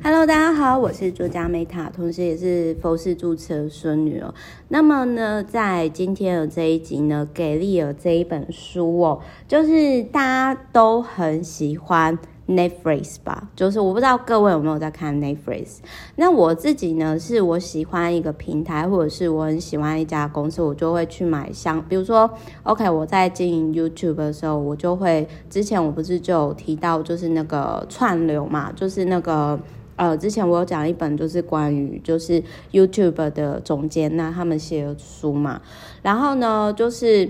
[0.00, 4.32] Hello，大家好，我是作家 Meta，同时也是佛氏住持的孙女哦。
[4.68, 12.16] 那么呢，在今天的这一集呢，给力了这一本书哦，就是大家都很喜欢
[12.46, 13.50] Netflix 吧？
[13.56, 15.78] 就是我不知道各位有没有在看 Netflix。
[16.14, 22.30] 那我自己呢，是我喜欢一个平台，或者是我很喜欢一家公司，我就会去买像，比如说
[22.62, 29.58] ，OK，我在经营 YouTube 的时候，我就会之前我不是就有提到，就是那个串流嘛，就是那个。
[29.98, 35.60] 呃，之前我有讲一本，就是关于就是 YouTube 的总监，那他们写的书嘛。
[36.00, 37.28] 然后呢，就是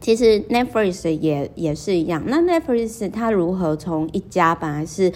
[0.00, 2.22] 其实 Netflix 也也是一样。
[2.26, 5.12] 那 Netflix 它如何从一家本来是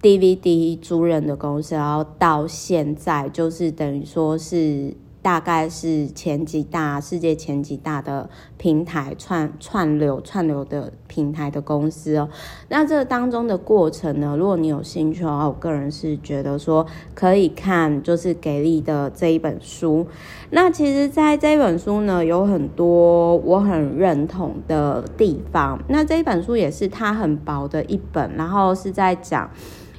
[0.00, 4.94] DVD 租人的公司，然后到现在就是等于说是。
[5.22, 12.28] 大概是前几大世界前几大的平台串串流串流的平台的公司哦。
[12.68, 20.06] 那这当中的过程呢，如果你有兴趣的话，我个人是觉得说可以看，就是给力的这一本书。
[20.50, 25.80] 那其实，在这一本书呢，有很多我很认同的地方。
[25.88, 29.48] 那这一本书也是它很薄的一本，然后是在讲。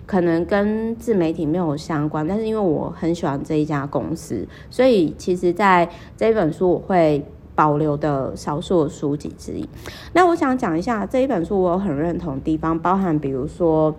[0.05, 9.67] 可能跟自媒体没有相关，但是因为我很喜欢这一家公司，所以其实在这一本书我会保留的少数书籍之一。
[10.13, 13.93] 那我想讲一下这一本书我很认同的地方，包含比如说。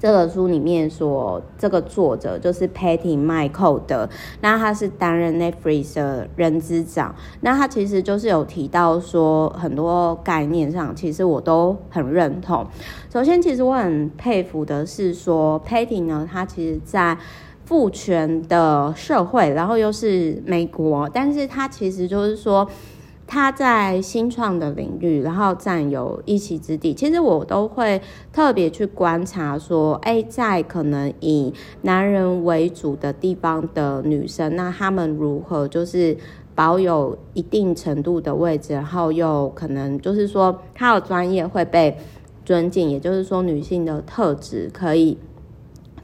[0.00, 4.08] 这个书里面说，这个作者就是 Patty Michael 的，
[4.40, 12.66] 那他是担任 Netflix 的人资长，那他其实就是有提到说很多概念上，其实我都很认同。
[13.12, 17.18] 首先，其实我很佩服的是说 Patty 呢，他其实在
[17.66, 22.66] 父权的社会，然后又是美国，但是他其实就是说。
[23.32, 26.92] 他在新创的领域，然后占有一席之地。
[26.92, 36.16] 其实我都会特别去观察，说，哎，在可能以男人为主的地方的女生，那他们如何就是
[36.56, 41.96] 保有一定程度的位置，然后又可能就是说，她的专业会被
[42.44, 45.16] 尊敬，也就是说，女性的特质可以。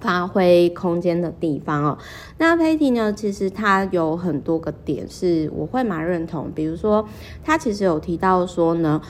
[0.07, 1.99] 发挥空间的地方哦，
[2.39, 3.13] 那 Patty 呢？
[3.13, 7.05] 其实他有很多个点是我会蛮认同，比如说
[7.43, 9.03] 他其实有提到说呢，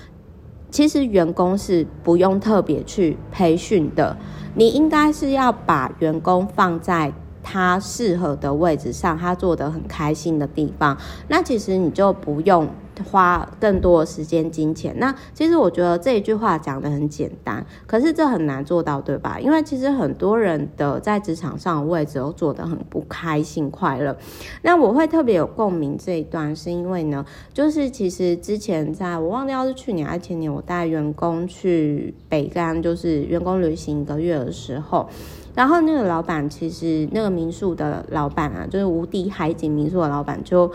[0.71, 4.17] 其实员工是不用特别去培训的，
[4.55, 10.97] 你应该是要把员工放在他适合的位置上，他做得很开心的地方，
[11.29, 12.67] 那其实你就不用。
[13.05, 19.39] 花更多时间、金钱，那其实我觉得这一句话讲得很简单，可是这很难做到，对吧？
[19.41, 24.17] 因为其实很多人的在职场上的位置都做得很不开心、快乐。
[24.63, 35.09] 那我会特别有共鸣这一段，是因为呢，就是其实之前在我忘掉是去年还是前年，我带员工去北干，就是员工旅行一个月的时候，
[35.55, 40.71] 然后那个老板其实那个民宿的老板啊，就是无敌海景民宿的老板就。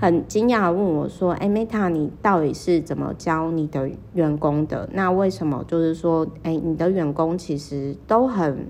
[0.00, 4.88] 很惊讶的问我说：“哎，Meta，你到底是怎么教你的员工的？
[4.92, 8.68] 那为什么就是说，哎，你的员工其实都很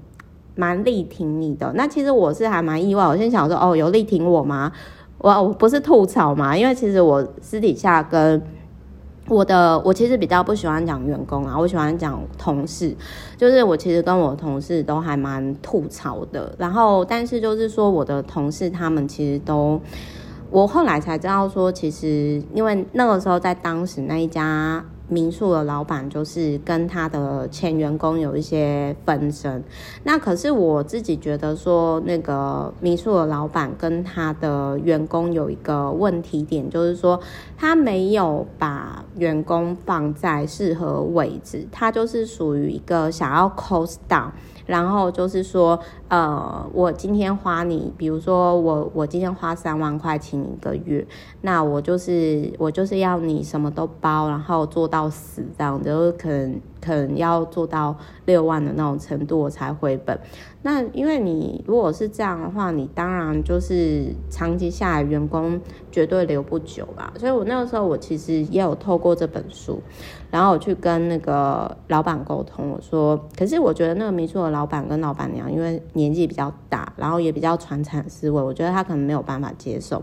[0.54, 1.70] 蛮力挺你的？
[1.74, 3.04] 那其实我是还蛮意外。
[3.04, 4.72] 我先想说，哦，有力挺我吗？
[5.18, 6.56] 我我不是吐槽嘛？
[6.56, 8.40] 因为其实我私底下跟
[9.28, 12.96] 我的，我其实比较不喜欢讲员工啊，我喜欢讲同事。
[13.36, 16.54] 就是我其实跟我同事都还蛮吐槽的。
[16.56, 19.78] 然后，但是就是说，我的同事他们其实都。”
[20.50, 29.62] 我后来才知道说，其实因为那个时候在当时那一家民宿的老板就是跟他的前员工有一些纷争。
[30.04, 37.18] 那可是我自己觉得说，那个民宿的老板跟他的员工有一个问题点，就是说
[37.56, 44.30] 他没有把员工放在适合位置，他就是属于一个想要 cost down。
[44.66, 51.06] 然后就是说，呃，我今天花你，比如说我我今天花三万块请一个月，
[51.40, 57.94] 那我就是我就是要你什么都包，然后做到死这样，就是可能可能要做到
[58.24, 60.18] 六万的那种程度我才回本。
[60.62, 65.60] 那因为你如果是这样的话，你当然就是长期下来员工
[65.92, 67.12] 绝对留不久啦。
[67.18, 69.80] 所以我那个时候我其实也有透过这本书。
[70.30, 80.02] 然后我去跟那个老板沟通，我说，可是我觉得那个民宿的老板跟老板娘，因为年纪比较大，然后也比较传产思维，我觉得他可能没有办法接受。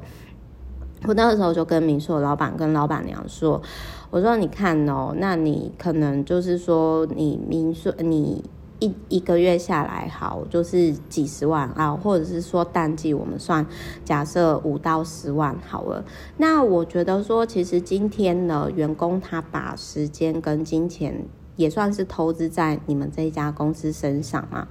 [1.04, 3.62] 我那个时候就跟民宿的老板跟老板娘说，
[4.10, 8.44] 我说你看哦，那你可能就是说你民宿你。
[8.82, 13.66] 一一个月下来，好，就是几十万啊，或者是说淡季，我们算
[14.04, 16.04] 假设五到十万好了。
[16.36, 24.68] 那我觉得说，其实今天呢，员工他把时间跟金钱也算是投资在你们这一家公司身上嘛。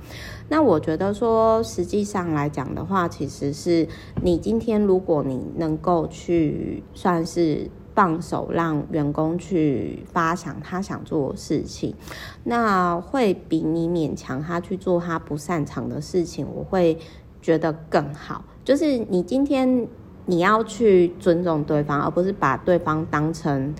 [0.49, 3.89] 那我觉得说，实际上来讲的话，其实是
[4.23, 11.95] 你今天如果你能够去算是放手让员工去发想他想做的事情，
[12.43, 16.99] 那会比你勉强他去做他不擅长的事情，我会
[17.41, 18.45] 觉得更好。
[18.65, 19.87] 就是你今天
[20.27, 23.75] 你要去尊重对方，而不是把对方当成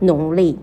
[0.00, 0.58] 奴隶。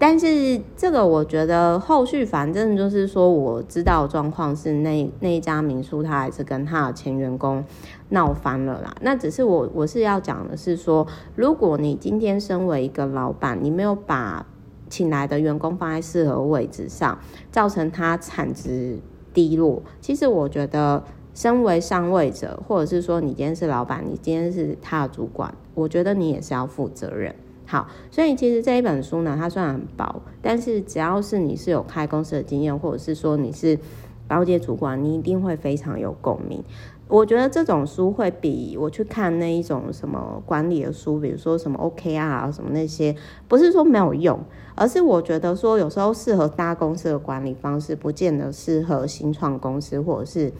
[0.00, 7.62] 但是这个我觉得后续反正就是说，我知道状况是那那一家民宿，他还是跟他的前员工
[8.08, 8.96] 闹翻了啦。
[9.02, 14.46] 那只是我我是要讲的是说，如果你今天身为一个老板，你没有把
[14.88, 17.18] 请来的员工放在适合位置上，
[17.52, 18.98] 造成他产值
[19.34, 21.04] 低落，其实我觉得
[21.34, 27.34] 身为上位者，或者是说你今天是老板，你今天是他的主管，我觉得你也是要负责任。
[27.70, 33.78] 好，所以其实这一本书呢，它虽然很薄，但是只要是你是有开公司的经验，或者是说你是
[34.26, 36.64] 高阶主管，你一定会非常有共鸣。
[37.06, 43.14] 我觉得这种书会比我去看那一种什么管理的书，比如说什么 OKR 啊什么那些，
[43.46, 44.40] 不是说没有用，
[44.74, 50.52] 而是我觉得说有时候适合大公司的管理方式，不见得适合新创公司或者是。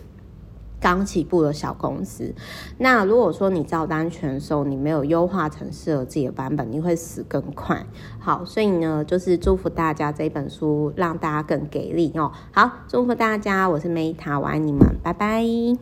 [0.81, 2.35] 刚起步的小公司，
[2.79, 7.85] 那如果说你照单全收，你没有优化成适合自己的版本，你会死更快。
[8.19, 12.33] 好，所以呢，就是祝福大家这本书让大家更给力哦。
[12.53, 15.81] 好，祝福大家，我是 Meta，我爱你们，拜拜。